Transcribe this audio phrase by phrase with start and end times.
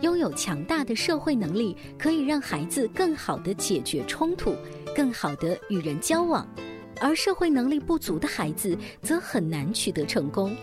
[0.00, 4.54] 拥有强大的社会能力，可以让孩子更好地解决冲突，
[4.94, 6.46] 更好地与人交往；
[7.00, 10.56] 而社会能力不足的孩子则很难取得成功。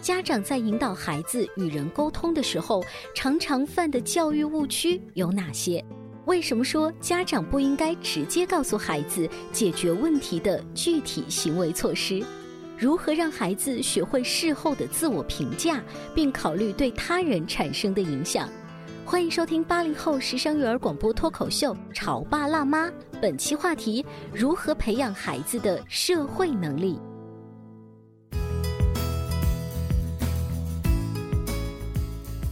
[0.00, 2.82] 家长在引导孩子与人沟通的时候，
[3.14, 5.84] 常常犯的教育误区有哪些？
[6.26, 12.24] 为什么说家长不应该直接告诉孩子解决问题的具体行为措施？
[12.78, 15.82] 如何让孩子学会事后的自我评价，
[16.14, 18.48] 并考虑对他人产生的影响？
[19.10, 22.86] 欢迎收听八零后时尚育儿广播脱口秀《潮爸辣妈》，
[23.20, 26.96] 本期话题：如何培养孩子的社会能力。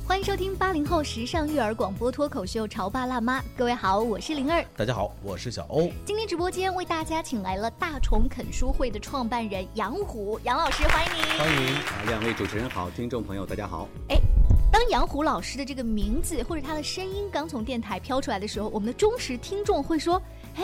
[0.05, 5.89] 欢迎收听八零后时尚育儿广播脱口秀《潮爸辣妈》，各位好，我是灵儿，大家好，我是小欧。
[6.05, 11.39] 今天直播间为大家请来了大虫啃书会的创办人杨虎，杨老师，欢迎您。
[11.39, 13.89] 欢迎啊，两位主持人好，听众朋友大家好。
[14.09, 14.19] 哎。
[14.79, 20.23] 当杨虎老师的这个名字或者他的声音刚从电台飘出来的时候，我们的忠实听众会说
[20.55, 20.63] ：“哎，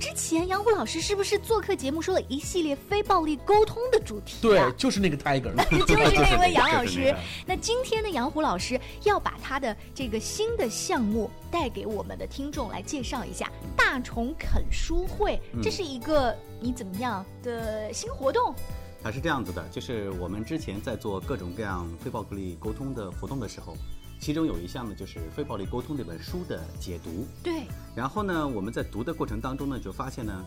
[0.00, 5.54] 之前杨虎老师是不是做客节目说了一系列非暴力沟通的主题？”对，就是那个 Tiger，
[5.86, 7.14] 就是那位杨老师。
[7.46, 13.48] 那今天的杨虎老师要把他的这个新的项目带给我们的听众来介绍一下
[13.78, 18.52] “大虫啃书会”，这是一个你怎么样的新活动？
[19.02, 23.76] 它是这样子的，就是我们之前在做各种各样非暴力沟通的活动的时候，
[24.20, 27.26] 其中有一项呢，就是非暴力沟通这本书的解读。
[27.42, 27.64] 对。
[27.96, 30.44] 然后呢，我们在读的过程当中呢，就发现呢，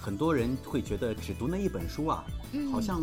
[0.00, 2.24] 很多人会觉得只读那一本书啊，
[2.72, 3.02] 好像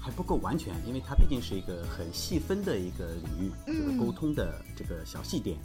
[0.00, 5.58] 还不够完全，因为它毕竟是一个很细分的一个领域，这个沟通的这个小细点。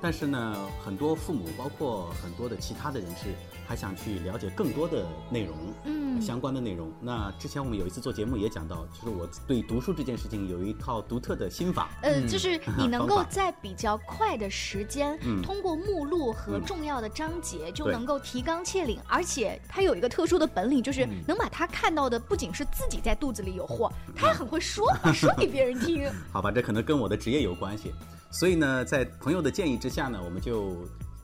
[0.00, 3.34] 但是呢，很多父母，包括很多的其他的人士，
[3.66, 6.90] 还想去了解更多的内容，嗯，相关的内容。
[7.00, 11.90] 那之前我们有一次做节目也讲到，就是我对读书这件事情有一套独特的心法。
[12.02, 26.08] 呃，就是 你能够在比较快的时间，通过目录和重要的章节，就能够提纲挈领，而且它有一个特殊的本领，就是能把他看到的不仅是自己在肚子里有货，他还很会说， 说给别人听。
[26.32, 27.92] 好吧，这可能跟我的职业有关系。
[28.30, 30.76] 所以呢，在朋友的建议之下呢，我们就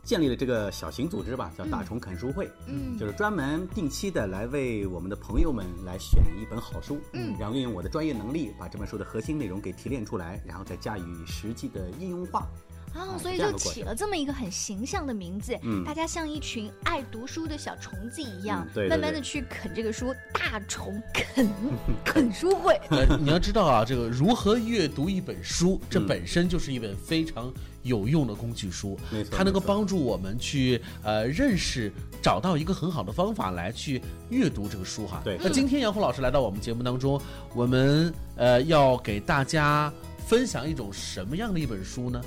[0.02, 2.50] 建立了这个小型组织吧，叫大虫啃书会。
[2.66, 12.46] 嗯，就是专门定期的来为我们的朋友们来选一本好书，嗯，然后运用我的专业能力，把这本书的核心内容给提炼出来，然后再加以实际的应用化。
[12.94, 21.48] 哦，所以就起了这么一个很形象的名字，大家像一群爱读书的小虫子一样，慢慢的去啃这个书，大虫啃
[22.04, 22.80] 啃书会。
[23.18, 28.98] 你要知道啊，这个如何阅读一本书，这本身就是一本非常有用的工具书，
[29.30, 34.00] 它能够帮助我们去呃认识，找到一个很好的方法来去
[34.30, 35.20] 阅读这个书哈。
[35.24, 37.20] 对，那今天杨红老师来到我们节目当中，
[37.54, 39.92] 我们呃要给大家
[40.26, 42.22] 分享一种什么样的一本书呢？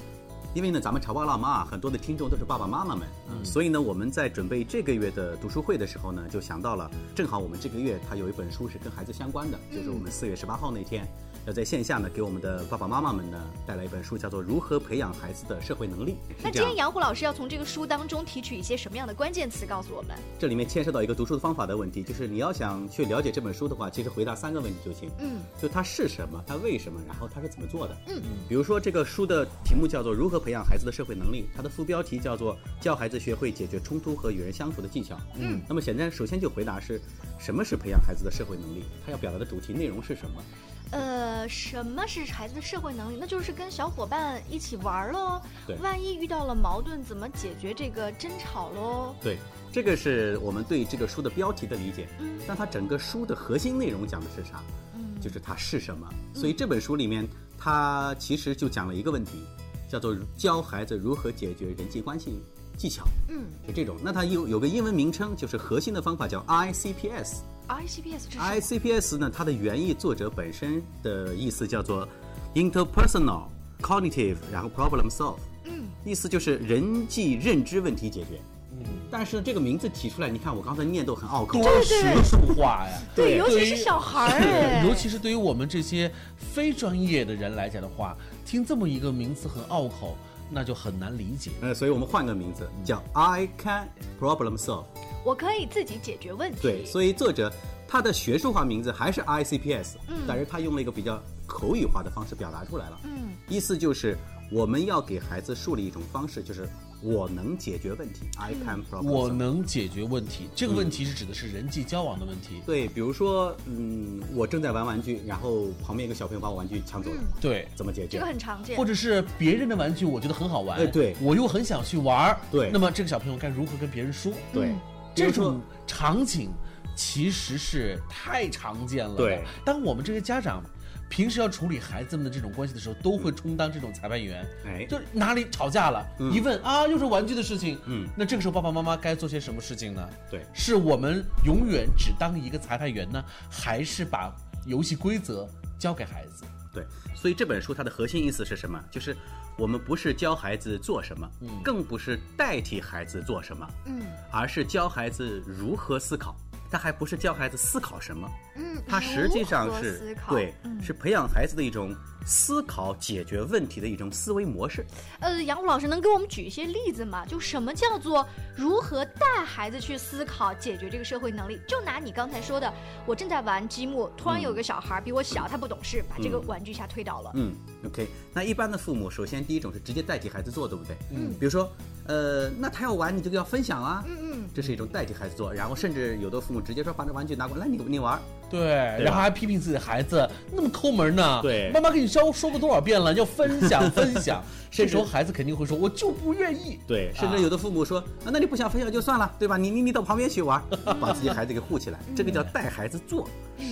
[0.57, 3.07] 因为呢，咱们潮爸辣妈啊，很多的听众都是爸爸妈妈们，
[3.45, 11.07] 所以呢，我们在准备这个月的读书会的时候呢，就想到了，正好我们这个月它有一本书是跟孩子相关的，就是我们四月十八号那天。
[11.47, 16.11] 要在线下呢，给我们的爸爸妈妈们呢带来一本书，叫做《如何培养孩子的社会能力》。
[16.43, 20.13] 那今天杨虎老师要从这个书当中提取一些什么样的关键词，告诉我们？
[20.37, 25.09] 这里面牵涉到一个读书的方法的问题，就是你要想去了解这本书的话，其实回答三个问题就行。
[25.19, 27.95] 嗯，就它是什么，它为什么，然后它是怎么做的。
[28.07, 28.31] 嗯嗯。
[28.49, 35.17] 比如说这个书的题目叫做《如何培养孩子的社会能力》，它的副标题叫做“教孩子学会解决冲突和与人相处的技巧”。
[35.39, 35.61] 嗯。
[35.65, 36.99] 那么现在首先就回答是，
[37.39, 38.83] 什么是培养孩子的社会能力？
[39.05, 40.43] 它要表达的主题内容是什么？
[40.89, 43.17] 呃，什么是孩子的社会能力？
[43.19, 45.41] 那就是跟小伙伴一起玩喽。
[45.65, 49.13] 对，万一遇到了矛盾，怎么解决这个争吵喽？
[49.21, 49.37] 对。
[49.69, 52.07] 这个是我们对这个书的标题的理解。
[52.19, 54.63] 嗯，但它整个书的核心内容讲的是啥？
[54.95, 56.07] 嗯，就是它是什么。
[56.33, 57.27] 所以这本书里面，
[57.59, 59.43] 它其实就讲了一个问题，
[59.87, 62.41] 叫做教孩子如何解决人际关系
[62.75, 63.03] 技巧。
[63.27, 63.97] 嗯，就这种。
[64.01, 67.41] 那它有有个英文名称，就是核心的方法叫 ICPS。
[67.67, 72.07] ICPS 呢，它的原意作者本身的意思叫做
[72.55, 73.43] interpersonal
[73.81, 78.39] cognitive，然后 problem solve，嗯，意思就是人际认知问题解决。
[78.71, 81.61] 嗯，但是这个名字提出来，你看我刚才念都很拗口。
[81.61, 83.01] 多学术化呀。
[83.15, 88.15] 对，尤其是小孩儿哎， 尤其是对于我们这些非专业的人来讲的话，
[88.45, 90.15] 听这么一个名词很拗口，
[90.49, 91.51] 那就很难理解。
[91.61, 93.89] 呃，所以我们换个名字叫 I can
[94.19, 94.85] problem solve。
[95.25, 96.59] 我可以自己解决问题。
[96.61, 97.51] 对，所以作者
[97.87, 104.17] 他的学术化名字还是 ICPS，嗯，但是他用了一个比较口语化的方式表达出来了，嗯，意思就是
[104.51, 106.67] 我们要给孩子树立一种方式，就是
[107.01, 109.11] 我能解决问题，I can problem。
[109.11, 112.61] 我能解决问题，这个问题是指的是人际交往的问题。
[112.65, 118.25] 对，比如说，嗯，我正在玩玩具，然后旁边一个小朋友把我玩具抢走了，对，怎么解决这个？
[118.25, 118.83] 很常见或。
[118.83, 124.31] 者是别人的玩具，我觉得很好玩，哎对我又很想去玩儿对那么这个小朋友该如何跟别人说？
[124.53, 124.73] 对，
[125.13, 126.49] 这种场景
[126.95, 129.17] 其实是太常见了。
[129.17, 130.63] 对，当我们这些家长
[131.09, 134.45] 平时要处理孩子们的这种关系的时候，都会充当这种裁判员。
[134.65, 137.79] 哎就哪里吵架了，一问啊，又是玩具的事情。
[137.85, 140.09] 嗯那这个时候爸爸妈妈该做些什么事情呢？
[140.29, 144.33] 对是我们永远只当一个裁判员呢，还是把
[144.65, 145.47] 游戏规则
[145.79, 146.43] 交给孩子？
[146.73, 148.79] 对，所以这本书它的核心意思是什么？
[148.91, 149.15] 就是
[149.57, 154.01] 我们不是教孩子做什么，嗯更不是代替孩子做什么，嗯
[154.31, 156.35] 而是教孩子如何思考。
[156.69, 160.81] 他还不是教孩子思考什么，嗯，他实际上是对，嗯。
[160.81, 161.95] 是培养孩子的一种
[162.27, 164.85] 思考解决问题的一种思维模式。
[165.21, 167.25] 呃，杨虎老师能给我们举一些例子吗？
[167.25, 171.59] 就什么叫做如何带孩子去思考解决这个社会能力？
[171.65, 172.71] 就拿你刚才说的，
[173.05, 177.31] 我正在玩积木，突然有个小孩比我小，他不懂事，把这个玩具一下推倒了。
[177.35, 178.07] 嗯，OK。
[178.33, 180.97] 那一般的父母，首先第一种是直接代替孩子做，对不对？
[181.11, 181.33] 嗯。
[181.39, 181.71] 比如说，
[182.07, 184.03] 呃，那他要玩，你就要分享啊。
[184.05, 188.19] 嗯嗯，这是一种代替孩子做，然后甚至有的父母直接说把这玩具拿过来，来你你玩。
[188.49, 191.39] 对，对然后还批评自己的孩子那么抠门呢。
[191.41, 194.43] 对妈妈跟你教说过多少遍了，要分享 分享。
[194.69, 196.77] 这时候孩子肯定会说，我就不愿意。
[196.85, 199.57] 对，甚至有的父母说，啊、那你不想分享就算了，对吧？
[199.57, 200.61] 你你你到旁边去玩，
[200.99, 203.27] 把自己孩子给护起来，这个叫带孩子做。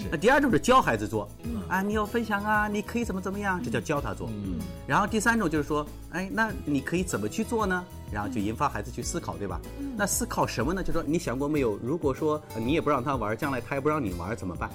[0.09, 1.29] 那第二种是教孩子做，
[1.67, 4.29] 啊，你要分享啊，你可以怎么怎么样，这叫教他做。
[4.87, 7.85] 然后第三种就是说，哎，那你可以怎么去做呢？
[8.11, 9.59] 然后就引发孩子去思考，对吧？
[9.97, 10.83] 那思考什么呢？
[10.83, 14.69] 就说你想过没有，如果说呃你也不让他玩，将来他也不让你玩，怎么办？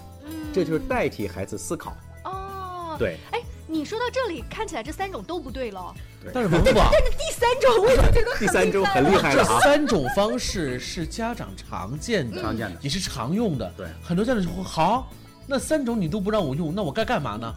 [0.53, 1.97] 这就是代替孩子思考。
[2.25, 5.94] 哦，对，哎，你说到这里，看起来这三种都不对了。
[6.35, 9.61] 但是王总，但是第三种，我就觉得很第三种很厉害这了啊！
[9.61, 13.73] 三种方式是家长常见的，常见的也是常用的。
[13.77, 15.11] 对很多家长就说好，
[15.50, 17.52] 那三种你都不让我用，那我该干嘛呢？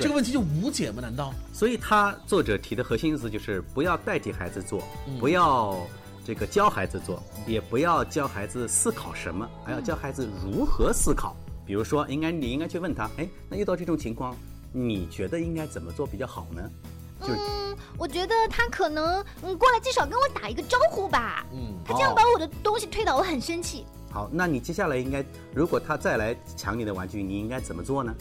[0.00, 1.02] 这个问题就无解吗？
[1.02, 1.34] 难道？
[1.52, 4.82] 所以他作者提的核心意思就是不要代替孩子做，
[5.20, 5.76] 不要
[6.24, 11.36] 这个教孩子做，也不要教孩子思考什么，还要教孩子如何思考。
[11.66, 14.34] 比如说，应该你应该去问他，哎，那遇到这种情况，
[14.72, 16.62] 你觉得应该怎么做比较好呢？
[17.20, 21.44] 就是嗯，我觉得他可能嗯过来至少跟我打一个招呼吧。
[21.52, 23.84] 嗯，他这样把我的东西推倒，我很生气。
[24.18, 25.24] 好，那你接下来应该，
[25.54, 28.12] 如果他再来抢你的玩具，你应该怎么做呢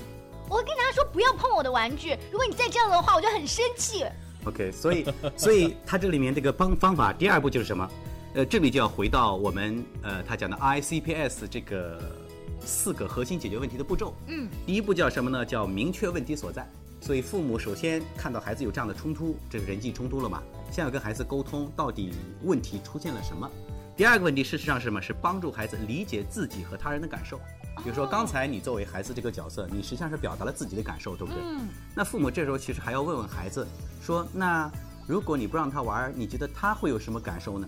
[0.48, 4.06] 我会跟他说不要碰我的玩具，如果你再这样的话，我就很生气。
[4.46, 5.06] ？OK，所以，
[5.36, 7.90] 所以他这里面这个方方法，第二步就是什么？
[8.36, 12.00] 呃，这里就要回到我们呃他讲的 ICPS 这个
[12.64, 14.14] 四个核心解决问题的步骤。
[14.28, 15.44] 嗯，第一步叫什么呢？
[15.44, 16.64] 叫明确问题所在。
[17.02, 20.44] 所以父母首先看到孩子有这样的冲突，这是人际冲突了嘛？
[20.72, 23.50] 先要跟孩子沟通，到底问题出现了什么。
[23.98, 25.02] 第二个问题事实上是什么？
[25.02, 27.40] 是帮助孩子理解自己和他人的感受。
[27.84, 31.42] 比如说刚才你作为孩子这个角色，你实际上是表达了自己的感受，对不对？
[31.44, 33.66] 嗯那父母这时候其实还要问问孩子，
[34.00, 34.72] 说那
[35.08, 37.68] 如果你不让他玩，你觉得他会有什么感受呢？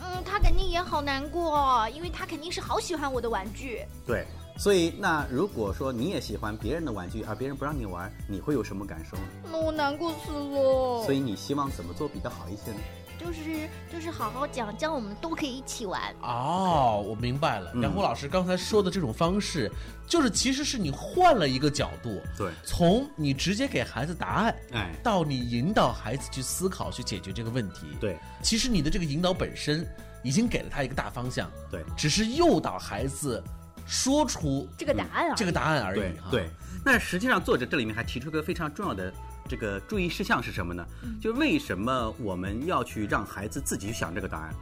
[0.00, 3.84] 嗯，他肯定也好难过，因为他肯定是好喜欢我的玩具。
[4.06, 4.24] 对，
[4.56, 9.24] 所以那如果说你也喜欢别人的玩具，而别人不让你玩，你会有什么感受呢？
[9.50, 11.02] 那我难过死了。
[11.04, 12.78] 所以你希望怎么做比较好一些呢？
[13.24, 16.14] 就是就是好好讲，这样我们都可以一起玩。
[16.20, 17.70] 哦，我明白了。
[17.74, 19.70] 嗯杨红老师刚才说的这种方式，
[20.06, 29.86] 就是其实是你换了一个角度，对，从你直接给孩子答案，哎，到你引导孩子去思考、去解决这个问题。，对其实你的这个引导本身
[30.22, 33.42] 已经给了他一个大方向，对只是诱导孩子
[33.86, 36.00] 说出这个答案啊，这个答案而已。
[36.00, 36.48] 对哈对。
[36.84, 39.10] 那实际上作者这里面还提出一个非常重要的
[39.48, 40.86] 这个注意事项是什么呢？
[41.20, 44.54] 就为什么我们要去让孩子自己去想这个答案？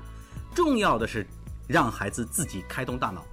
[0.54, 1.26] 重要的是
[1.68, 3.24] 让孩子自己开动大脑，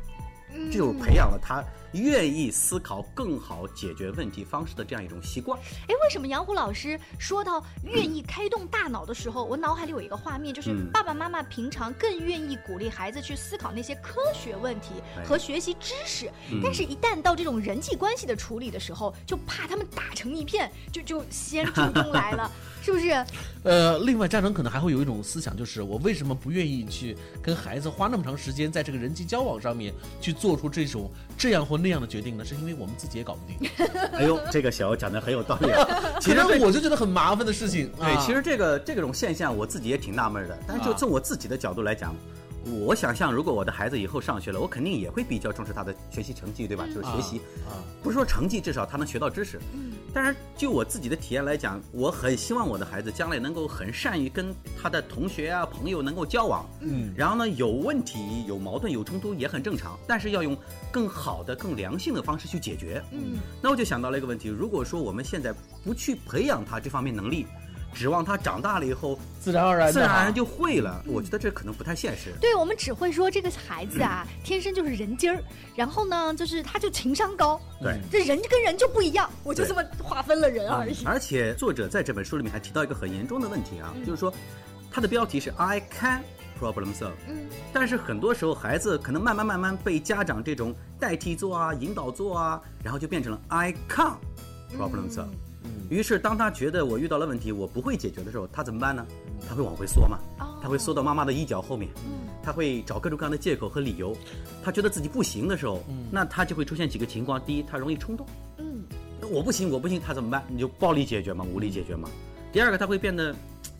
[0.71, 5.59] 这就培养了他愿意思考更好解决问题方式的这样一种习惯。
[5.87, 23.25] 哎，为什么杨虎老师说到愿意开动大脑的时候，我脑海里有一个画面，就是嗯爸爸妈妈平常更愿意鼓励孩子去思考那些科学问题哎和学习知识，嗯但是，一旦到这种人际关系的处理的时候，就怕他们打成一片，就就先主动来了， 是不是？
[23.63, 32.45] 呃，另外家长可能还会有一种思想，就是我为什么不愿意去跟孩子花那么长时间在这个人际交往上面去做出这种这样或那样的决定呢？
[32.45, 33.69] 是因为我们自己也搞不定。
[34.13, 35.87] 哎呦，这个小欧讲的很有道理啊。
[36.21, 37.91] 其实我就觉得很麻烦的事情。
[37.97, 42.15] 对，啊其实这个这种现象我自己也挺纳闷的，但是就啊从我自己的角度来讲。
[42.65, 46.85] 我想象，如果我的孩子以后上学了，我肯定也会比较重视他的学习成绩，对吧？
[46.87, 47.37] 就是学习，
[47.67, 49.59] 啊不是说成绩，至少他能学到知识。
[49.73, 56.69] 嗯，当然，就我自己的体验来讲，我很希望我的孩子将来能够很善于跟他的同学啊、朋友能够交往。
[56.81, 60.57] 嗯然后呢，有问题、有矛盾、有冲突也很正常，但是要用
[60.91, 63.01] 更好的、更良性的方式去解决。
[63.11, 67.45] 嗯，那我就想到了一个问题：如果说我们现在不去培养他这方面能力，
[67.93, 72.33] 指望他长大了以后自然而然自然而然就会了，我觉得这可能不太现实。
[72.39, 75.43] 对，我们只会说这个孩子啊，天生就是人精儿，
[75.75, 77.99] 然后呢，就是他就情商高，对。
[78.11, 81.03] 这人跟人就不一样，我就这么划分了人而已。
[81.05, 84.33] 而且作者在这本书里面还提到一个很严重的问题啊，就是说，
[84.91, 86.21] 他的标题是 I can
[86.59, 94.17] problem solve，嗯，但是很多时候孩子可能慢慢慢慢被家长这种代替做啊、引导做啊，然后就变成了 I can't
[94.77, 95.29] problem solve。
[95.89, 99.05] 于是当他觉得我遇到了问题，我不会解决的时候，他怎么办呢？
[99.47, 104.15] 他会往回缩嘛，哦他会缩到妈妈的衣角后面，嗯他会找各种各样的借口和理由。
[104.63, 108.25] 他觉得自己不行的时候，那他就会出现几个情况：第一，他容易冲动。
[108.57, 108.83] 嗯
[109.31, 110.43] 我不行，我不行，他怎么办？
[110.47, 112.09] 你就暴力解决嘛，武力解决嘛。
[112.51, 113.35] 第二个，他会变得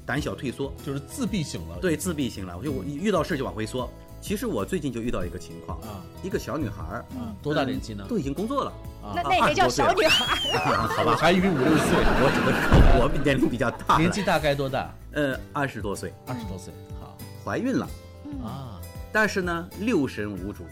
[0.06, 1.78] 胆小退缩，就是自闭型了。
[1.80, 2.58] 对，自闭型了。
[2.58, 3.90] 我就我遇到事就往回缩。
[4.22, 8.06] 其实我最近就遇到一个情况啊，一个小女孩儿啊，多大年纪呢？
[8.08, 8.72] 都已经工作了，
[9.02, 10.88] 啊那 那也叫小女孩儿。
[10.88, 11.16] 好吧？
[11.20, 14.94] 还以为五六岁， 我只能说我年龄比较大，年纪大概多大？
[15.14, 16.74] 呃二十多岁，二十多岁。
[17.00, 17.88] 好怀孕了，
[18.44, 18.80] 啊，
[19.12, 20.66] 但是呢六神无主，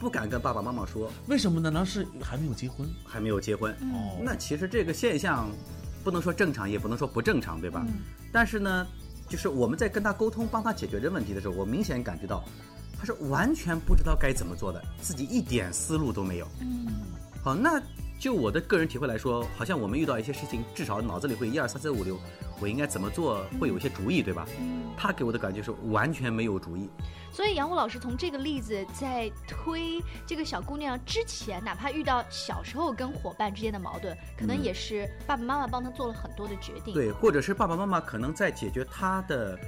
[0.00, 1.70] 不敢跟爸爸妈妈说，为什么呢？
[1.72, 2.88] 那是还没有结婚。
[3.04, 3.72] 还没有结婚。
[3.92, 5.50] 哦，那其实这个现象
[6.04, 7.84] 不能说正常，也不能说不正常，对吧？
[8.32, 8.86] 但是呢，
[9.28, 12.42] 就是我们在跟他沟通、帮他解决这问题的时候，我明显感觉到
[13.02, 16.46] 他是完全不知道该怎么做的，自己一点思路都没有。
[16.60, 16.86] 嗯
[17.42, 17.82] 好，那
[18.16, 22.16] 就我的个人体会来说，好像我们遇到一些事情，至少脑子里会一二三四五六，
[22.60, 24.46] 我应该怎么做，会有一些主意，对吧？
[24.60, 26.88] 嗯，他给我的感觉是完全没有主意。
[27.32, 36.94] 所以杨武老师从这个例子在推这个小姑娘之前，哪怕遇到小时候跟伙伴之间的矛盾，可能嗯也是爸爸妈妈帮她做了很多的决定。
[36.94, 39.58] 对，或者是爸爸妈妈可能在解决她的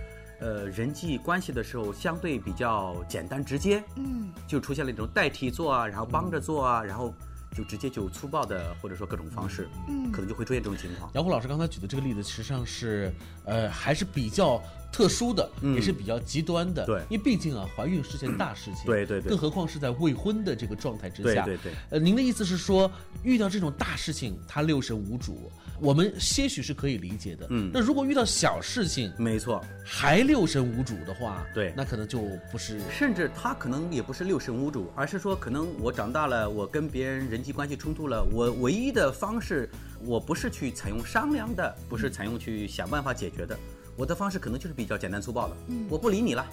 [0.45, 4.31] 呃人际关系的时候，相对比较简单直接，嗯。
[4.47, 7.15] 就出现了一种代替做啊，然后帮着做啊，然后
[7.57, 10.13] 就直接就粗暴的或者说各种方式，嗯。
[10.13, 11.11] 可能就会出现这种情况。
[11.15, 13.11] 杨虎老师刚才举的这个例子，实际上是
[13.47, 14.63] 呃还是比较
[14.95, 16.87] 特殊的，嗯也是比较极端的。
[16.87, 18.85] 对因为毕竟啊，怀孕是件大事情。
[18.87, 21.45] 对对对更何况是在未婚的这个状态之下。
[21.45, 21.73] 对对对。
[21.91, 22.89] 呃，您的意思是说，
[23.25, 27.49] 遇到这种大事情，他六神无主，我们些许是可以理解的。
[27.51, 32.21] 嗯那如果遇到小事情没错，还六神无主的话，对那可能就
[32.53, 32.81] 不是。
[32.89, 39.69] 甚至他可能也不是六神无主，而是说可能我长大了，我跟别人人际关系冲突了，我唯一的方式，
[40.05, 43.59] 我不是去采用商量的，不是采用去想办法解决的，
[43.97, 45.57] 我的方式可能就是比较简单粗暴的，
[45.89, 46.45] 我不理你了，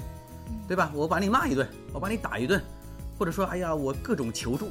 [0.67, 0.91] 对吧？
[0.93, 2.61] 我把你骂一顿，我把你打一顿，
[3.17, 4.69] 或者说，哎呀，我各种求助，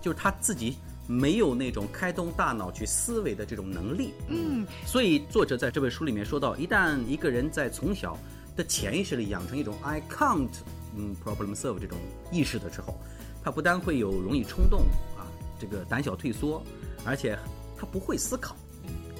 [0.00, 4.14] 就是他自己没有那种开动大脑去思维的这种能力。
[4.28, 8.16] 嗯所以作者在这本书里面说到，一旦一个人在从小
[8.56, 10.48] 的潜意识里养成一种 I can't
[10.96, 11.98] 嗯 problem solve 这种
[12.30, 12.94] 意识的时候，
[13.42, 14.82] 他不但会有容易冲动
[15.18, 15.26] 啊，
[15.58, 16.62] 这个胆小退缩，
[17.04, 17.36] 而且
[17.76, 18.54] 他不会思考，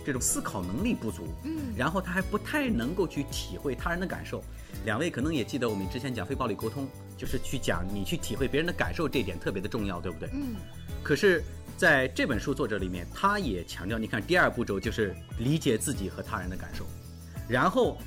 [0.04, 4.42] 这种思考能力不足，嗯然后他还不太能够去体会他人的感受。
[4.84, 10.28] 两位可能也记得我们之前讲非暴力沟通，就是去讲你去体会别人的感受，这一点特别的重要，对不对？
[10.32, 10.56] 嗯
[11.02, 11.42] 可是
[11.76, 16.84] 在这本书作者里面，他也强调，你看第二步骤就是理解自己和他人的感受，
[17.48, 17.98] 然后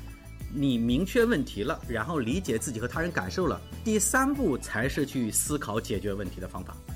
[0.52, 6.94] 你明确问题了，然后理解自己和他人感受了，第三步才是去思考解决问题的方法，嗯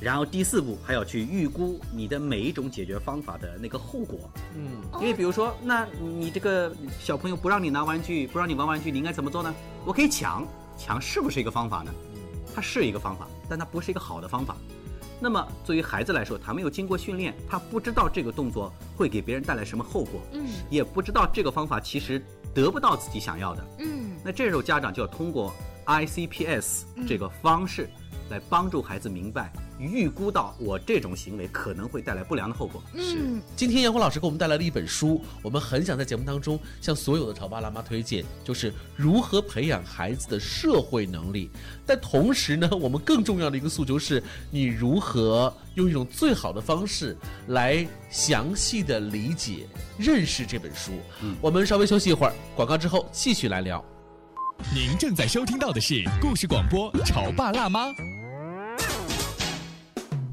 [0.00, 4.18] 然后第四步还要去预估你的每一种解决方法的那个后果，
[4.56, 9.54] 嗯因为比如说，那你这个小朋友不让你拿玩具，不让你玩玩具，你应该怎么做呢？
[9.84, 10.46] 我可以抢，
[10.78, 11.92] 抢是不是一个方法呢？
[12.54, 14.56] 它是一个方法，但它不是一个好的方法。
[15.22, 23.64] 那么，对于孩子来说，他没有经过训练，他不知道这个动作会给别人带来什么后果，嗯也不知道这个方法其实得不到自己想要的。
[23.80, 25.52] 嗯那这时候家长就要通过
[25.84, 27.88] ICPS 这个方式，
[28.30, 32.82] 来帮助孩子明白、预估到我这种行为可能会带来不良的后果。
[32.96, 33.18] 是，
[33.56, 41.50] 今天杨红老师给我们带来了一本书，我们很想在节目当中向所有的潮爸辣妈推荐，就是如何培养孩子的社会能力。
[41.84, 47.16] 但同时呢，我们更重要的一个诉求是，你如何用一种最好的方式
[47.48, 49.66] 来详细的理解、
[49.98, 50.92] 认识这本书。
[51.22, 53.84] 嗯，我们稍微休息一会儿，广告之后继续来聊。
[54.74, 57.88] 您正在收听到的是故事广播《潮爸辣妈》。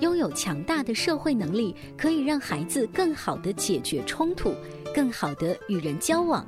[0.00, 4.54] 拥有强大的社会能力，可以让孩子更好地解决冲突，
[4.94, 6.46] 更好地与人交往。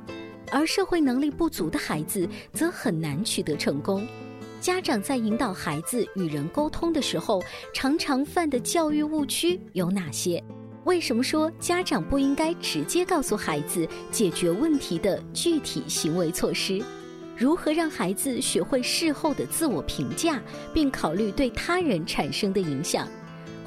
[0.53, 4.07] 而社会能力不足的孩子，则很难取得成功。
[4.61, 7.43] 家长在引导孩子与人沟通的时候，
[7.73, 10.43] 常常犯的教育误区有哪些？
[10.85, 16.83] 为什么说家长不应该直接告诉孩子解决问题的具体行为措施？
[17.37, 20.43] 如何让孩子学会事后的自我评价，
[20.75, 23.09] 并考虑对他人产生的影响？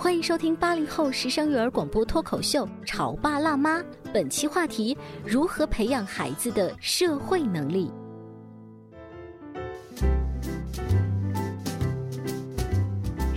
[0.03, 3.79] 欢迎收听八零后时尚育儿广播脱口秀《潮爸辣妈》，
[4.13, 7.89] 本期话题：如何培养孩子的社会能力。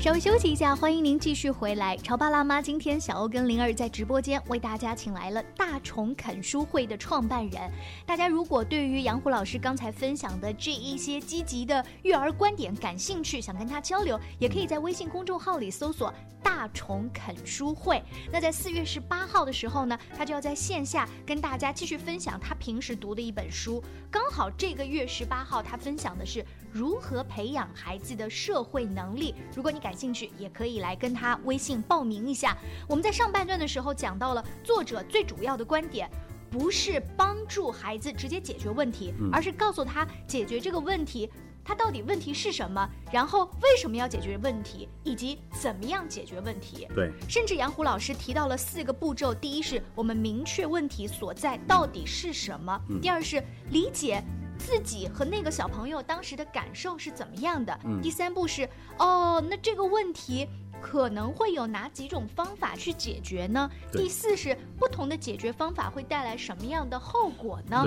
[0.06, 1.96] 稍微休息一下，欢迎您继续回来。
[1.96, 7.68] 潮爸辣妈，今天小欧跟灵儿在直播间为大家请来了大虫啃书会的创办人。
[8.06, 18.00] 大家如果对于杨虎老师刚才分享的这一些积极的育儿观点感兴趣，想跟他交流，也可以在微信公众号里搜索“大虫啃书会”。
[18.30, 23.82] 那在四月十八号的时候呢，他就要在线下跟大家继续分享他平时读的一本书。
[24.08, 29.34] 刚好这个月十八号，他分享的是如何培养孩子的社会能力。
[29.54, 32.54] 如果你感兴趣，也可以来跟他微信报名一下。
[32.86, 36.06] 我们在上半段的时候讲到了作者最主要的观点，
[36.50, 41.30] 不是帮助孩子直接解决问题，而是告诉他解决这个问题，
[41.64, 46.86] 他到底问题是什么，然后为什么要解决问题，以及怎么样解决问题。
[46.94, 54.22] 对，甚至杨虎老师提到了四个步骤：第一是我们明确问题所在到底是什么；第二是理解。
[54.58, 57.78] 自己和那个小朋友当时的感受是怎么样的？
[58.02, 60.48] 第三步是哦，那这个问题
[60.80, 63.70] 可能会有哪几种方法去解决呢？
[63.92, 67.84] 第四是不同的解决方法会带来什么样的后果呢？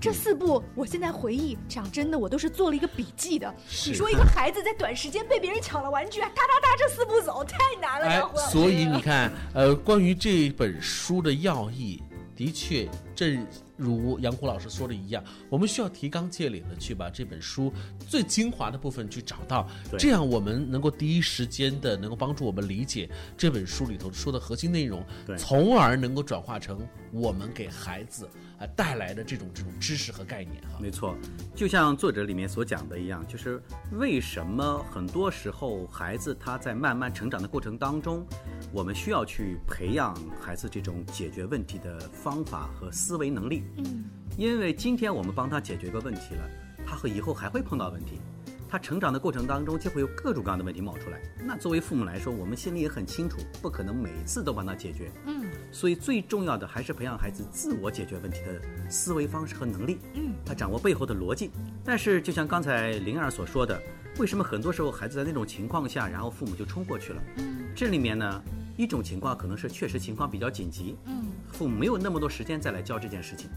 [0.00, 3.54] 这四步我现在回忆，讲真的，我都是做了一个笔记的。
[3.86, 8.06] 你说一个孩子在短时间被别人抢了玩具，哒哒哒，这四步走太难了。
[8.06, 12.02] 哎，所以你看，呃，关于这本书的要义，
[12.36, 13.46] 的确正。
[13.74, 19.68] 如杨虎老师说的一样，我们需要提纲挈领的去把这本书最精华的部分去找到，
[19.98, 25.04] 这样我们能够第一时间的能够帮助我们理解这本书里头说的核心内容，
[25.36, 28.28] 从而能够转化成我们给孩子
[28.60, 30.78] 啊带来的这种这种知识和概念哈。
[30.78, 31.16] 没错，
[31.52, 33.60] 就像作者里面所讲的一样，就是
[33.92, 38.24] 为什么很多时候孩子他在慢慢成长的过程当中，
[38.72, 43.64] 我们需要去培养孩子这种解决问题的方法和思维能力。
[43.76, 44.04] 嗯，
[44.38, 46.50] 因为今天我们帮他解决一个问题了，
[46.86, 48.18] 他和以后还会碰到问题，
[48.70, 51.20] 他成长的过程当中就会有各种各样的问题冒出来。
[51.44, 55.10] 那作为父母来说，我们心里也很清楚，不可能每次都帮他解决。
[55.26, 59.98] 嗯，所以最重要的还是培养孩子自我解决问题的思维方式和能力。
[60.14, 61.50] 嗯，他掌握背后的逻辑。
[61.84, 63.78] 但是就像刚才灵儿所说的，
[64.18, 67.22] 为什么很多时候孩子在那种情况下，然后父母就冲过去了？
[67.36, 68.42] 嗯，这里面呢，
[68.76, 70.96] 一种情况可能是确实情况比较紧急。
[71.06, 71.24] 嗯。
[71.52, 73.50] 父母没有那么多时间再来教这件事情。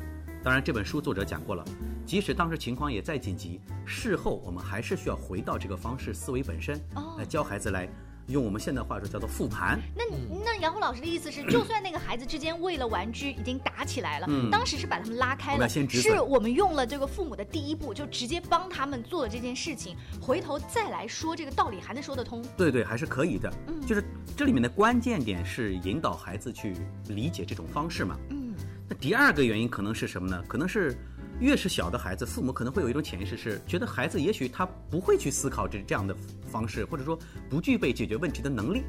[0.44, 1.66] 当然，这本书作者讲过了，
[2.06, 6.80] 即使当时情况也再紧急，事后我们还是需要回到这个方式思维本身，
[7.18, 7.90] 来教孩子来
[8.28, 9.80] 用我们现代话说叫做复盘。
[9.96, 10.04] 那
[10.44, 22.44] 那杨红老师的意思是， 就算那个孩子之间为了玩具已经打起来了，嗯当时是把他们拉开了，是我们用了这个父母的第一步，就直接帮他们做了这件事情，回头再来说这个道理还能说得通。
[22.58, 23.52] 对对，还是可以的。
[23.68, 24.04] 嗯就是
[24.36, 26.74] 这里面的关键点是引导孩子去
[27.10, 28.18] 理解这种方式嘛。
[28.32, 28.56] 嗯，
[28.90, 30.44] 那第二个原因可能是什么呢？
[30.48, 30.98] 可能是
[31.40, 36.16] 越是小的孩子，父母可能会有一种潜意识是觉得孩子也许他不会去思考这这样的
[36.50, 37.18] 方式，或者说
[37.50, 38.84] 不具备解决问题的能力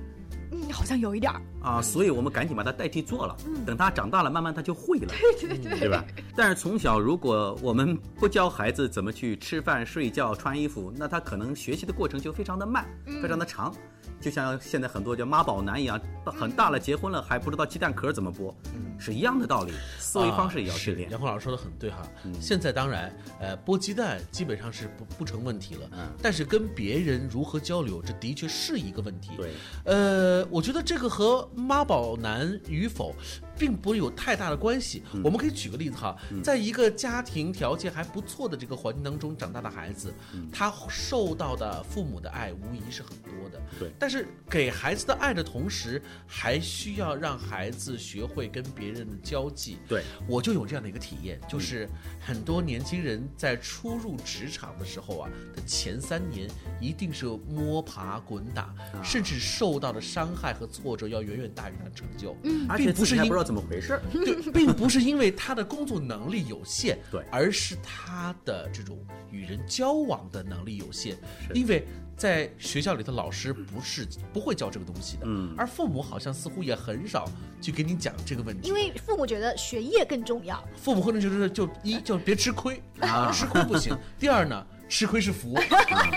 [0.52, 1.42] 嗯，好像有一点儿。
[1.60, 3.36] 啊，所以我们赶紧把它代替做了。
[3.46, 5.08] 嗯等他长大了，慢慢他就会了。
[5.08, 6.04] 对对对，对吧？
[6.36, 12.86] 但是从小，如果我们不教孩子怎么去吃饭、睡觉、穿衣服，那他可能学习的过程就非常的慢，
[13.20, 13.74] 非常的长。
[14.20, 18.52] 就像现在很多叫妈宝男一样，很大了结婚了还不知道鸡蛋壳怎么剥，
[18.98, 19.72] 是一样的道理。
[19.98, 21.10] 思维方式也要训练。
[21.10, 22.02] 杨红老师说的很对哈。
[22.24, 25.88] 嗯现在当然，呃，剥鸡蛋基本上是不不成问题了。
[25.92, 29.30] 嗯但是跟别人如何交流，这的确是一个问题。
[29.36, 29.52] 对，
[29.84, 33.14] 呃，我觉得这个和妈宝男与否，
[33.58, 35.02] 并不有太大的关系。
[35.12, 43.60] 嗯我们可以举个例子哈，在一个家庭条件还不错的这个环境当中长大的孩子，嗯他受到的父母的爱无疑是很多的。
[43.78, 49.78] 对但是给孩子的爱的同时，还需要让孩子学会跟别人的交际。
[49.88, 51.88] 对，我就有这样的一个体验，就是
[52.20, 56.48] 很多年轻人在初入职场的时候啊，的前三年
[56.80, 62.36] 一定是摸爬滚打，甚至受到的伤害和挫折要远远大于他的成就。
[62.44, 64.02] 嗯而且并不是因自己还不知道怎么回事儿。
[64.12, 68.98] 对，并不是因为他的工作能力有限， 对而是他的这种
[69.30, 71.16] 与人交往的能力有限。
[71.54, 77.30] 因为在学校里的老师不是不会教这个东西的，嗯而父母好像似乎也很少
[77.60, 80.62] 去给你讲这个问题，因为父母觉得学业更重要。
[80.76, 83.96] 父母可能就是就一就别吃亏，啊吃亏不行。
[84.18, 85.58] 第二呢，吃亏是福，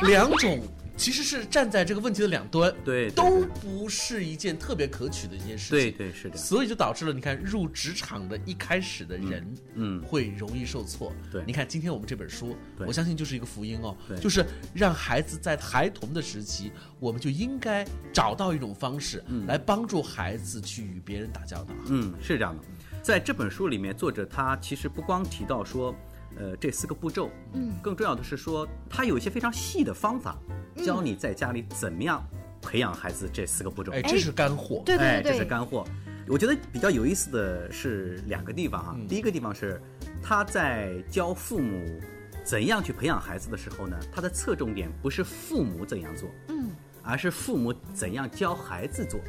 [0.04, 0.62] 两种
[1.00, 5.70] 其实是站在这个问题的两端，对对都不是一件特别可取的一件事情。
[5.70, 6.36] 对对是的。
[6.36, 11.14] 所以就导致了，你看入职场的一开始的人，嗯会容易受挫。
[11.32, 12.54] 对你看今天我们这本书，
[12.86, 21.74] 我相信就是一个福音哦对，就是让孩子在孩童的时期，我们就应该找到一种方式来帮助孩子去与别人打交道。
[21.88, 22.64] 嗯，是这样的。
[23.02, 25.96] 在这本书里面，作者他其实不光提到说，
[26.40, 30.38] 呃，这四个步骤，嗯，更重要的是说，他有一些非常细的方法，
[30.78, 32.26] 教你在家里怎么样
[32.62, 33.92] 培养孩子这四个步骤。
[33.92, 34.82] 哎，这是干货。
[34.86, 35.86] 对哎，这对对这，是干货。
[36.28, 39.82] 我觉得比较有意思的是两个地方哈、第一个地方是
[40.22, 42.00] 他在教父母
[42.44, 46.70] 怎样去培养孩子的时候呢，他的侧重点不是父母怎样做，嗯，
[47.02, 49.20] 而是父母怎样教孩子做。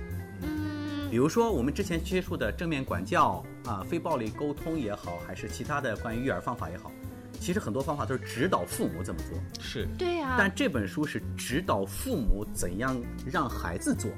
[0.43, 6.93] 嗯，比如说我们之前接触的正面管教啊、非暴力沟通也好，还是其他的关于育儿方法也好，
[7.41, 14.11] 其实很多方法都是指导父母怎么做，是对呀、但这本书是指导父母怎样让孩子做。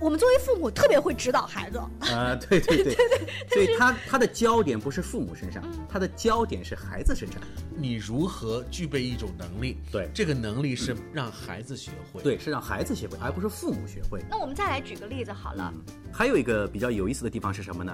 [0.00, 1.76] 我们作为父母特别会指导孩子。
[2.10, 7.38] 啊，对对对 对，所以他他的焦点不是父母身上，嗯他的焦点是孩子身上。
[7.76, 9.76] 你如何具备一种能力？
[9.92, 12.22] 对这个能力是让孩子学会。
[12.22, 14.24] 对，是让孩子学会，而不是父母学会。
[14.30, 15.70] 那我们再来举个例子好了，
[16.10, 17.92] 还有一个比较有意思的地方是什么呢？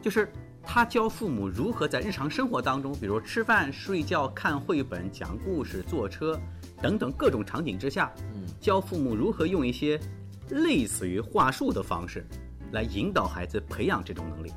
[0.00, 0.32] 就是
[0.64, 6.40] 他教父母如何在日常生活当中，比如吃饭、睡觉、看绘本、讲故事、坐车
[6.80, 8.12] 等等各种场景之下，
[8.60, 10.00] 教父母如何用一些
[10.50, 12.24] 类似于话术的方式，
[12.72, 14.52] 来引导孩子培养这种能力。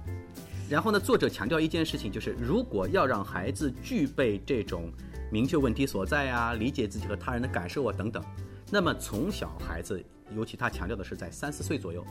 [0.70, 4.92] 然后呢，作者强调一件事情，就是如果要让孩子具备这种
[5.32, 8.24] 明确问题所在啊，理解自己和他人的感受啊等等，
[8.72, 10.04] 那么从小孩子，
[10.36, 12.04] 尤其他强调的是在三四岁左右，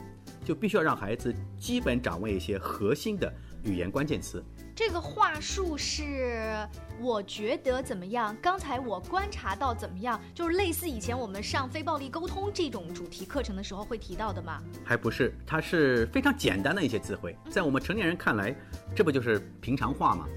[0.45, 3.33] 就必须要让孩子基本掌握一些核心的
[3.65, 4.43] 语言关键词。
[4.75, 6.67] 这个话术是
[6.99, 8.35] 我觉得怎么样？
[8.41, 10.19] 刚才我观察到怎么样？
[10.33, 14.61] 就是类似以前我们上非暴力沟通这种主题课程的时候会提到的吗？
[14.83, 18.53] 还不是，它是非常简单的一些词汇，在我们成年人看来，
[18.95, 20.27] 这不就是平常话吗？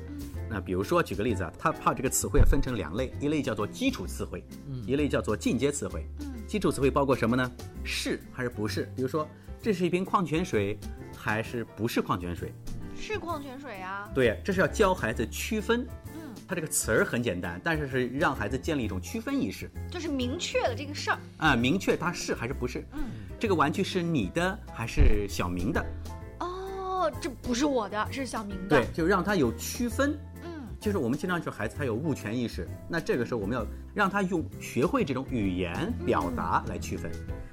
[0.51, 4.43] 那比如说，举个例子啊，它把这个词汇分成两类，一类叫做基础词汇，
[4.87, 6.07] 一类叫做进阶词汇。
[6.47, 7.53] 基础词汇包括什么呢？
[7.85, 8.91] 是还是不是？
[8.97, 9.29] 比如说，
[9.61, 10.79] 这是一瓶矿泉水，
[11.15, 12.55] 还是不是矿泉水？
[12.99, 14.11] 是矿泉水啊。
[14.15, 15.87] 对，这是要教孩子区分。
[16.15, 21.19] 嗯，它这个词儿很简单，但是是让孩子建立一种区分意识就是明确了这个事儿。
[21.39, 22.85] 啊，明确它是还是不是。
[22.93, 23.01] 嗯，
[23.39, 25.85] 这个玩具是你的还是小明的？
[26.41, 28.69] 哦，这不是我的，是小明的。
[28.69, 30.19] 对，就让他有区分。
[30.45, 37.11] 嗯，就是我们经常说孩子他有物权意识，那这个时候我们要让他用学会这种语言表达来区分。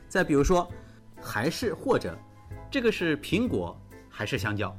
[0.09, 0.69] 再比如说，
[1.21, 2.17] 还是或者，
[2.71, 3.77] 这个是苹果
[4.09, 4.75] 还是香蕉？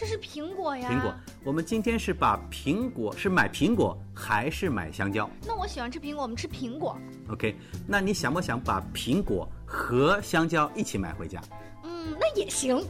[0.00, 0.88] 这是苹果呀。
[0.90, 6.96] 苹果，我们今天是把苹果是买苹果还是买香蕉那我喜欢吃苹果，我们吃苹果。
[7.28, 7.54] ？OK，
[7.86, 11.38] 那你想不想把苹果和香蕉一起买回家。
[11.84, 12.82] 嗯，那也行。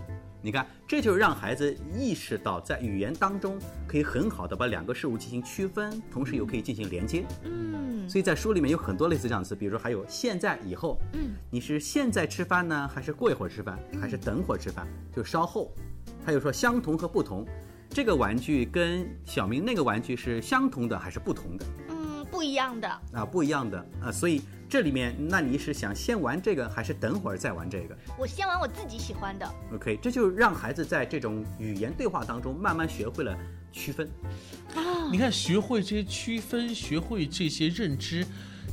[0.42, 7.24] 你看，这就让孩子意识到，在语言当中可以很好的把两个事物进行区分，同时又可以进行连接。
[7.44, 10.98] 嗯，所以在书里面有很多类似这样的词，比如说还有现在、以后。
[11.12, 14.87] 嗯，你是现在吃饭呢，还是过一会儿吃饭，还是等会儿吃饭？
[15.14, 15.72] 就稍后。
[16.24, 17.46] 还有说相同和不同，
[17.88, 21.64] 这个玩具跟小明那个玩具是相同的还是不同的？
[21.88, 21.99] 嗯，
[22.31, 22.88] 不一样的。
[23.12, 29.55] 啊，不一样的啊，所以这里面，那你是想先玩这个，还是等会儿再玩这个我先玩我自己喜欢的。
[29.75, 33.37] ？OK，这就让孩子在这种语言对话当中慢慢学会了
[33.73, 34.09] 区分。
[34.75, 38.25] 啊你看，学会这些区分，学会这些认知，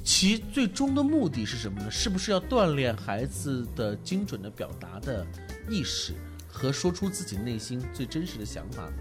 [0.04, 1.90] 其最终的目的是什么呢？
[1.90, 5.26] 是不是要锻炼孩子的精准的表达的
[5.68, 6.14] 意识
[6.48, 8.92] 和说出自己内心最真实的想法呢？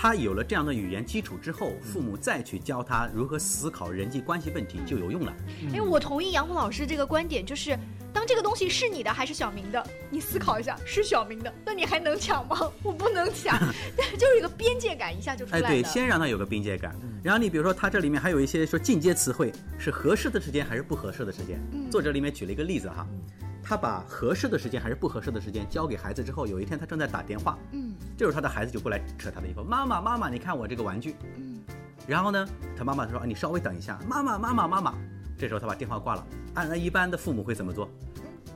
[0.00, 5.34] 他有了这样的语言基础之后，父母再去教他如何思考人际关系问题就有用了。
[5.74, 7.76] 哎，我同意杨红老师这个观点，就是
[8.12, 12.70] 当这个东西是你的还是小明的，你思考一下，是小明的，那你还能抢吗？
[12.84, 13.58] 我不能抢，
[14.16, 15.88] 就是一个边界感一下就出哎，对，来了。
[15.88, 16.94] 先让他有个边界感。
[17.20, 21.60] 然后你比如说，他这里面还有一些说进阶词汇，是合适的时间还是不合适的时间。
[21.90, 23.04] 作者里面举了一个例子哈，
[23.68, 31.14] 他把合适的时间还是不合适的时间交给孩子之后，有一天他正在打电话，嗯，这时候他的孩子就过来扯他的衣服，妈妈妈妈，你看我这个玩具。
[32.06, 34.94] 然后呢，他妈妈说：“啊，你稍微等一下，妈妈妈妈妈妈。”
[35.36, 36.26] 这时候他把电话挂了。
[36.54, 37.86] 按按一般的父母会怎么做？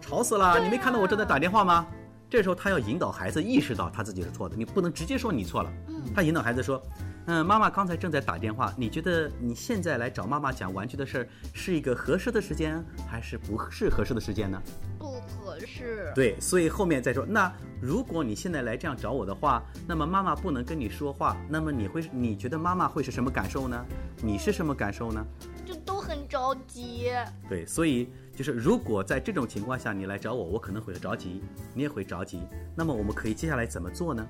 [0.00, 0.58] 吵死了！
[0.58, 1.86] 你没看到我正在打电话吗？
[2.30, 5.70] 这时候他要引导孩子意识到他自己是错的，你不能直接说你错了。
[6.14, 6.82] 他引导孩子说
[7.26, 14.60] ：“嗯，妈妈刚才正在打电话，你觉得你现在来找妈妈讲玩具的事儿是一个合适的时间，还是不是合适的时间呢？”
[14.98, 16.12] 不合适。
[16.14, 23.84] 对，所以后面再说，那如果你现在来这样找我的话，那么妈妈不能跟你说话，那么你会你觉得妈妈会是什么感受呢？
[24.20, 25.24] 你是什么感受呢？
[25.64, 27.10] 就都很着急。
[27.48, 28.08] 对，所以
[28.42, 31.40] 就是如果在这种情况下你来找我，我可能会着急，
[31.72, 32.42] 你也会着急。
[32.74, 34.26] 那么我们可以接下来怎么做呢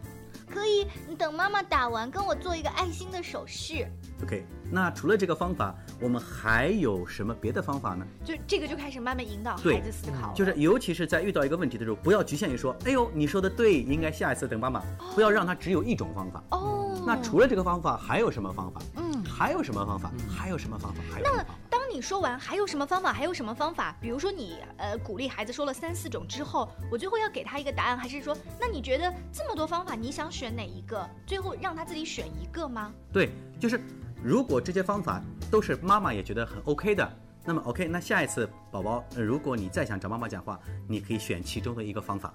[0.51, 3.87] 可以，你等妈妈打完，跟我做一个爱心的手势。
[4.23, 8.07] ？OK，那除了这个方法，我们还有什么别的方法呢？
[8.23, 14.83] 就这个就开始慢慢引导孩子思考，就是尤其是在遇到一个问题的时候，不要局限于说，哎呦，你说的对，应该下一次等妈妈，
[15.15, 16.45] 不要让他只有一种方法。
[16.51, 18.83] 哦，那除了这个方法，还有什么方法？
[18.97, 20.13] 嗯，还有什么方法？
[20.29, 21.01] 还有什么方法？
[21.11, 21.55] 还有什么那方法？
[21.71, 23.95] 当你说完还有什么方法，还有什么方法？
[24.01, 31.07] 比如说你呃鼓励孩子说了三四种之后，我最后要给他一个答案，还是说，那你觉得这么多方法，你想选哪一个？
[31.27, 32.91] 最后让他自己选一个吗？
[33.13, 33.79] 对，就是
[34.25, 42.33] 如果这些方法都是妈妈也觉得很 OK 的，那么 OK，那下一次宝宝，呃如果你再想找妈妈讲话，你可以选其中的一个方法。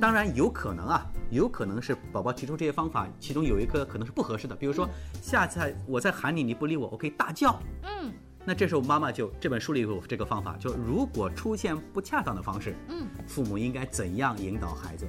[0.00, 4.88] 当然有可能啊，有可能是宝宝提出这些方法，其中有一个可能是不合适的，比如说
[5.20, 7.60] 下次我再喊你，你不理我，我可以大叫。
[7.82, 8.12] 嗯
[8.44, 15.06] 那这时候妈妈就这本书里有这个方法，就如果出现不恰当的方式，嗯，父母应该怎样引导孩子，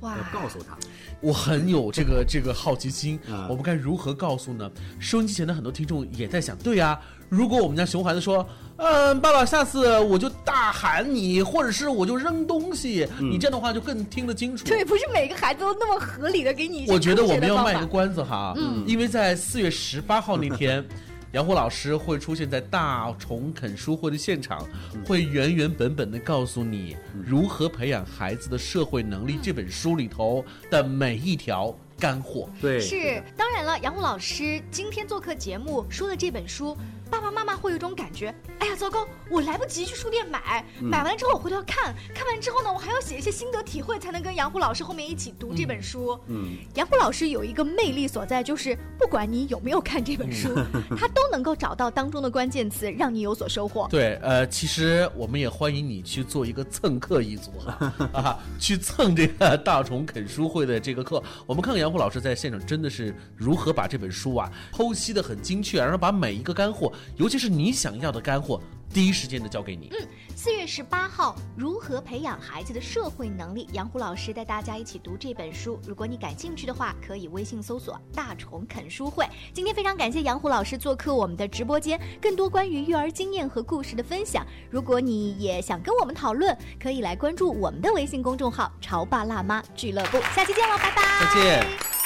[0.00, 0.76] 哇要告诉他。
[1.20, 4.70] 我很有这个这个好奇心啊，我们该如何告诉呢？
[4.98, 14.64] 收音机前的很多听众也在想，对呀、如果我们家熊孩子说，嗯，爸爸，下次我就大喊你，或者是我就扔东西，你这样的话就更听得清楚。
[14.68, 20.82] 对，不是每个孩子都那么合理的给你我觉得我们要卖个关子哈，嗯，因为在四月十八号那天，
[21.32, 24.66] 杨虎老师会出现在大虫啃书会的现场，
[25.06, 32.50] 会原原本本的告诉你如何培养孩子的社会能力这本书里头的每一条干货。
[32.60, 36.76] 对，是，当然了，杨虎老师今天做客节目说的这本书，
[37.08, 46.18] 爸爸妈妈会有一种感觉，哎呀，糟糕，我来不及去书店买，买完之后我回头要看，看完之后呢，我还要写一些心得体会，才能跟杨虎老师后面一起读这本书。
[46.26, 50.54] 嗯，杨虎老师有一个魅力所在，就是不管你有没有看这本书，
[50.96, 53.88] 他都能够找到当中的关键词，让你有所收获。
[53.90, 61.22] 对，呃，其实我们也欢迎你去做一个蹭课一族哈， 啊，去蹭这个大虫啃书会的这个课。
[61.46, 68.60] 我们看看杨虎老师在现场真的是如何把这本书啊剖析的很精确，然后把每一个干货，尤其是你想要的干货，
[68.92, 69.92] 第一时间的交给你。
[69.98, 73.68] 嗯四月十八号，如何培养孩子的社会能力？
[73.72, 75.78] 杨虎老师带大家一起读这本书。
[75.86, 79.28] 如果你感兴趣的话，可以微信搜索“大虫啃书会”。
[79.52, 84.46] 今天非常感谢杨虎老师做客我们的直播间，更多关于育儿经验和故事的分享。
[84.70, 90.18] 如果你也想跟我们讨论，可以来关注我们的微信公众号“潮爸辣妈俱乐部”。
[90.34, 91.34] 下期见了，拜拜！
[91.34, 91.99] 再见。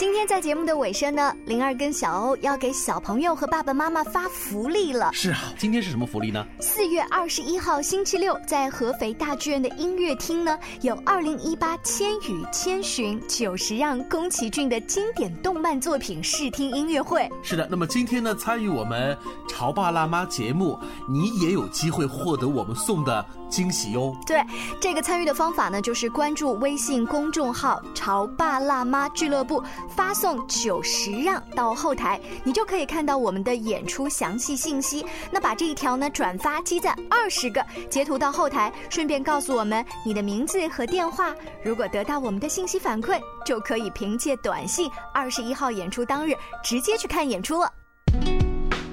[0.00, 5.10] 今天在节目的尾声呢，灵儿跟小欧要给小朋友和爸爸妈妈发福利了。
[5.12, 6.42] 是啊，今天是什么福利呢？
[6.58, 17.28] 四月二十一号星期六，在合肥大剧院的音乐厅呢，有二零一八《千与千寻》九十让宫崎骏的经典动漫作品试听音乐会。
[17.42, 19.14] 是的，那么今天呢，参与我们
[19.46, 20.78] 潮爸辣妈节目，
[21.10, 24.16] 你也有机会获得我们送的惊喜哟。
[24.26, 24.42] 对，
[24.80, 29.62] 这个参与的方法呢，就是关注微信公众号“潮爸辣妈俱乐部”，
[29.94, 35.04] 发送“九十让”到后台，你就可以看到我们的演出详细信息。
[35.30, 41.34] 那把这一条呢转发积赞二十个，截图到后台，顺便告诉我们你的名字和电话。
[41.64, 47.70] 如果得到我们的信息反馈，就可以凭借短信二十一号演出当日直接去看演出了。